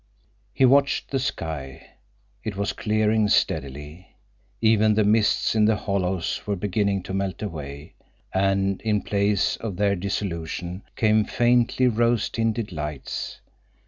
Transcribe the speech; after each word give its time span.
He 0.51 0.65
watched 0.65 1.11
the 1.11 1.19
sky. 1.19 1.85
It 2.43 2.55
was 2.55 2.73
clearing 2.73 3.29
steadily. 3.29 4.15
Even 4.59 4.95
the 4.95 5.03
mists 5.03 5.53
in 5.53 5.65
the 5.65 5.75
hollows 5.75 6.41
were 6.47 6.55
beginning 6.55 7.03
to 7.03 7.13
melt 7.13 7.43
away, 7.43 7.93
and 8.33 8.81
in 8.81 9.03
place 9.03 9.57
of 9.57 9.77
their 9.77 9.95
dissolution 9.95 10.81
came 10.95 11.23
faintly 11.23 11.87
rose 11.87 12.29
tinted 12.29 12.71
lights. 12.71 13.41